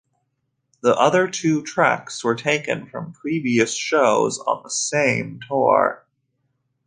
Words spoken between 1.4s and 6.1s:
tracks were taken from previous shows on the same tour.